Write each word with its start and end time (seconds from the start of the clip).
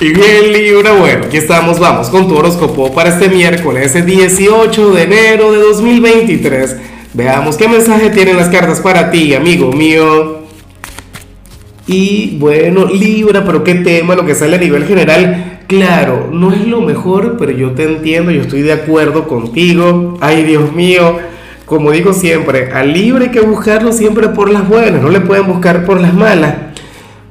Y 0.00 0.12
bien 0.12 0.52
Libra, 0.52 0.92
bueno, 0.92 1.24
aquí 1.24 1.38
estamos, 1.38 1.80
vamos 1.80 2.08
con 2.08 2.28
tu 2.28 2.36
horóscopo 2.36 2.94
para 2.94 3.08
este 3.08 3.28
miércoles, 3.28 3.96
el 3.96 4.06
18 4.06 4.92
de 4.92 5.02
enero 5.02 5.50
de 5.50 5.58
2023. 5.58 6.76
Veamos 7.14 7.56
qué 7.56 7.66
mensaje 7.66 8.10
tienen 8.10 8.36
las 8.36 8.48
cartas 8.48 8.78
para 8.78 9.10
ti, 9.10 9.34
amigo 9.34 9.72
mío. 9.72 10.42
Y 11.88 12.36
bueno, 12.38 12.86
Libra, 12.86 13.44
pero 13.44 13.64
qué 13.64 13.74
tema, 13.74 14.14
lo 14.14 14.24
que 14.24 14.36
sale 14.36 14.54
a 14.54 14.60
nivel 14.60 14.86
general. 14.86 15.62
Claro, 15.66 16.28
no 16.30 16.52
es 16.52 16.64
lo 16.64 16.80
mejor, 16.80 17.36
pero 17.36 17.50
yo 17.50 17.72
te 17.72 17.82
entiendo, 17.82 18.30
yo 18.30 18.42
estoy 18.42 18.62
de 18.62 18.74
acuerdo 18.74 19.26
contigo. 19.26 20.16
Ay, 20.20 20.44
Dios 20.44 20.72
mío, 20.72 21.16
como 21.66 21.90
digo 21.90 22.12
siempre, 22.12 22.70
al 22.72 22.92
Libra 22.92 23.24
hay 23.24 23.30
que 23.32 23.40
buscarlo 23.40 23.90
siempre 23.90 24.28
por 24.28 24.48
las 24.48 24.68
buenas, 24.68 25.02
no 25.02 25.08
le 25.08 25.22
pueden 25.22 25.48
buscar 25.48 25.84
por 25.84 26.00
las 26.00 26.14
malas. 26.14 26.54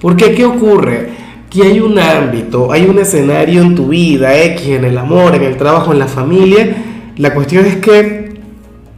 Porque, 0.00 0.34
¿qué 0.34 0.46
ocurre? 0.46 1.13
Que 1.54 1.62
hay 1.62 1.78
un 1.78 1.96
ámbito, 2.00 2.72
hay 2.72 2.86
un 2.86 2.98
escenario 2.98 3.62
en 3.62 3.76
tu 3.76 3.88
vida, 3.88 4.36
X, 4.42 4.66
en 4.70 4.84
el 4.84 4.98
amor, 4.98 5.36
en 5.36 5.44
el 5.44 5.56
trabajo, 5.56 5.92
en 5.92 6.00
la 6.00 6.08
familia, 6.08 6.74
la 7.16 7.32
cuestión 7.32 7.64
es 7.64 7.76
que, 7.76 8.40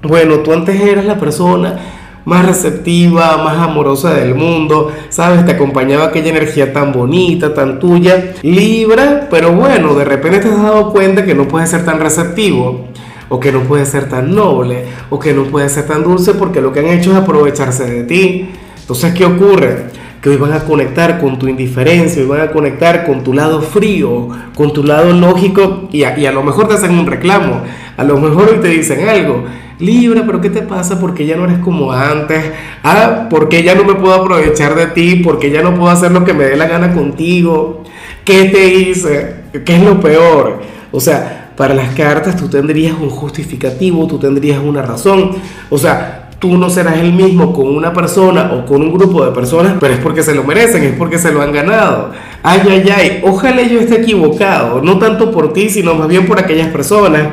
bueno, 0.02 0.38
tú 0.38 0.54
antes 0.54 0.80
eras 0.80 1.04
la 1.04 1.18
persona 1.18 1.78
más 2.24 2.46
receptiva, 2.46 3.36
más 3.44 3.58
amorosa 3.58 4.14
del 4.14 4.34
mundo, 4.34 4.90
sabes, 5.10 5.44
te 5.44 5.52
acompañaba 5.52 6.06
aquella 6.06 6.30
energía 6.30 6.72
tan 6.72 6.92
bonita, 6.92 7.52
tan 7.52 7.78
tuya, 7.78 8.32
Libra, 8.42 9.28
pero 9.30 9.52
bueno, 9.52 9.94
de 9.94 10.06
repente 10.06 10.38
te 10.38 10.48
has 10.48 10.62
dado 10.62 10.92
cuenta 10.92 11.26
que 11.26 11.34
no 11.34 11.46
puedes 11.46 11.68
ser 11.68 11.84
tan 11.84 12.00
receptivo, 12.00 12.86
o 13.28 13.38
que 13.38 13.52
no 13.52 13.60
puedes 13.64 13.90
ser 13.90 14.08
tan 14.08 14.34
noble, 14.34 14.86
o 15.10 15.18
que 15.18 15.34
no 15.34 15.44
puedes 15.44 15.72
ser 15.72 15.86
tan 15.86 16.02
dulce, 16.02 16.32
porque 16.32 16.62
lo 16.62 16.72
que 16.72 16.80
han 16.80 16.86
hecho 16.86 17.10
es 17.10 17.18
aprovecharse 17.18 17.84
de 17.84 18.04
ti. 18.04 18.48
Entonces, 18.80 19.12
¿qué 19.12 19.26
ocurre? 19.26 20.05
Que 20.26 20.30
hoy 20.30 20.38
van 20.38 20.54
a 20.54 20.64
conectar 20.64 21.20
con 21.20 21.38
tu 21.38 21.46
indiferencia, 21.46 22.20
hoy 22.20 22.26
van 22.26 22.40
a 22.40 22.50
conectar 22.50 23.06
con 23.06 23.22
tu 23.22 23.32
lado 23.32 23.62
frío, 23.62 24.28
con 24.56 24.72
tu 24.72 24.82
lado 24.82 25.12
lógico 25.12 25.88
y 25.92 26.02
a, 26.02 26.32
lo 26.32 26.42
mejor 26.42 26.66
te 26.66 26.74
hacen 26.74 26.98
un 26.98 27.06
reclamo, 27.06 27.62
a 27.96 28.02
lo 28.02 28.18
mejor 28.18 28.60
te 28.60 28.66
dicen 28.66 29.08
algo. 29.08 29.44
Libra, 29.78 30.24
pero 30.26 30.40
¿qué 30.40 30.50
te 30.50 30.62
pasa? 30.62 30.98
Porque 30.98 31.26
ya 31.26 31.36
no 31.36 31.44
eres 31.44 31.58
como 31.58 31.92
antes. 31.92 32.42
Ah, 32.82 33.28
porque 33.30 33.62
ya 33.62 33.76
no 33.76 33.84
me 33.84 33.94
puedo 33.94 34.14
aprovechar 34.14 34.74
de 34.74 34.86
ti, 34.86 35.20
porque 35.22 35.52
ya 35.52 35.62
no 35.62 35.76
puedo 35.76 35.90
hacer 35.90 36.10
lo 36.10 36.24
que 36.24 36.34
me 36.34 36.42
dé 36.42 36.56
la 36.56 36.66
gana 36.66 36.92
contigo. 36.92 37.84
¿Qué 38.24 38.46
te 38.46 38.66
hice? 38.66 39.44
¿Qué 39.64 39.76
es 39.76 39.82
lo 39.84 40.00
peor? 40.00 40.60
O 40.90 40.98
sea, 40.98 41.52
para 41.56 41.72
las 41.72 41.94
cartas 41.94 42.36
tú 42.36 42.48
tendrías 42.48 42.94
un 42.98 43.10
justificativo, 43.10 44.08
tú 44.08 44.18
tendrías 44.18 44.58
una 44.58 44.82
razón. 44.82 45.36
O 45.70 45.78
sea, 45.78 46.25
tú 46.38 46.58
no 46.58 46.68
serás 46.68 46.98
el 46.98 47.12
mismo 47.12 47.52
con 47.52 47.74
una 47.74 47.92
persona 47.92 48.52
o 48.52 48.66
con 48.66 48.82
un 48.82 48.92
grupo 48.92 49.24
de 49.24 49.32
personas, 49.32 49.74
pero 49.80 49.94
es 49.94 50.00
porque 50.00 50.22
se 50.22 50.34
lo 50.34 50.44
merecen, 50.44 50.82
es 50.84 50.94
porque 50.94 51.18
se 51.18 51.32
lo 51.32 51.40
han 51.40 51.52
ganado. 51.52 52.12
Ay, 52.42 52.60
ay, 52.68 52.90
ay, 52.94 53.20
ojalá 53.24 53.62
yo 53.62 53.80
esté 53.80 54.02
equivocado, 54.02 54.82
no 54.82 54.98
tanto 54.98 55.30
por 55.30 55.52
ti, 55.52 55.70
sino 55.70 55.94
más 55.94 56.08
bien 56.08 56.26
por 56.26 56.38
aquellas 56.38 56.68
personas. 56.68 57.28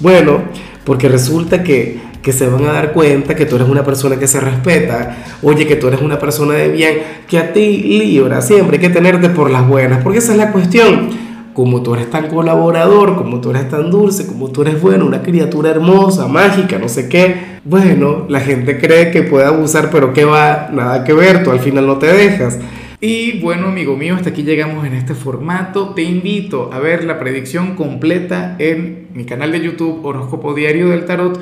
Bueno, 0.00 0.42
porque 0.84 1.08
resulta 1.08 1.62
que, 1.62 2.00
que 2.22 2.32
se 2.32 2.48
van 2.48 2.64
a 2.64 2.72
dar 2.72 2.92
cuenta 2.92 3.36
que 3.36 3.44
tú 3.44 3.56
eres 3.56 3.68
una 3.68 3.84
persona 3.84 4.18
que 4.18 4.26
se 4.26 4.40
respeta, 4.40 5.18
oye, 5.42 5.66
que 5.66 5.76
tú 5.76 5.88
eres 5.88 6.00
una 6.00 6.18
persona 6.18 6.54
de 6.54 6.68
bien, 6.68 6.98
que 7.28 7.38
a 7.38 7.52
ti 7.52 7.76
libra, 7.76 8.40
siempre 8.40 8.78
hay 8.78 8.80
que 8.80 8.90
tenerte 8.90 9.28
por 9.28 9.50
las 9.50 9.68
buenas, 9.68 10.02
porque 10.02 10.18
esa 10.18 10.32
es 10.32 10.38
la 10.38 10.50
cuestión 10.50 11.29
como 11.54 11.82
tú 11.82 11.94
eres 11.94 12.10
tan 12.10 12.28
colaborador, 12.28 13.16
como 13.16 13.40
tú 13.40 13.50
eres 13.50 13.68
tan 13.68 13.90
dulce, 13.90 14.26
como 14.26 14.50
tú 14.50 14.62
eres 14.62 14.80
bueno, 14.80 15.06
una 15.06 15.22
criatura 15.22 15.70
hermosa, 15.70 16.28
mágica, 16.28 16.78
no 16.78 16.88
sé 16.88 17.08
qué, 17.08 17.58
bueno, 17.64 18.26
la 18.28 18.40
gente 18.40 18.78
cree 18.78 19.10
que 19.10 19.22
puede 19.22 19.46
abusar, 19.46 19.90
pero 19.90 20.12
que 20.12 20.24
va, 20.24 20.70
nada 20.72 21.04
que 21.04 21.12
ver, 21.12 21.42
tú 21.42 21.50
al 21.50 21.60
final 21.60 21.86
no 21.86 21.98
te 21.98 22.06
dejas. 22.06 22.58
Y 23.02 23.40
bueno, 23.40 23.68
amigo 23.68 23.96
mío, 23.96 24.14
hasta 24.14 24.30
aquí 24.30 24.42
llegamos 24.42 24.86
en 24.86 24.92
este 24.92 25.14
formato. 25.14 25.94
Te 25.94 26.02
invito 26.02 26.70
a 26.70 26.78
ver 26.78 27.04
la 27.04 27.18
predicción 27.18 27.74
completa 27.74 28.56
en 28.58 29.08
mi 29.14 29.24
canal 29.24 29.52
de 29.52 29.60
YouTube 29.62 30.04
Horóscopo 30.04 30.52
Diario 30.52 30.90
del 30.90 31.06
Tarot 31.06 31.40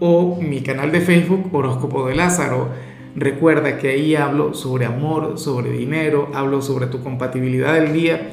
o 0.00 0.40
mi 0.40 0.62
canal 0.62 0.90
de 0.90 1.00
Facebook 1.00 1.48
Horóscopo 1.52 2.08
de 2.08 2.16
Lázaro. 2.16 2.70
Recuerda 3.14 3.78
que 3.78 3.90
ahí 3.90 4.16
hablo 4.16 4.52
sobre 4.52 4.84
amor, 4.84 5.38
sobre 5.38 5.70
dinero, 5.70 6.28
hablo 6.34 6.60
sobre 6.60 6.86
tu 6.88 7.02
compatibilidad 7.02 7.74
del 7.74 7.92
día 7.92 8.32